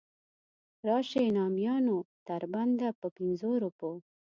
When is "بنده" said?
2.53-2.87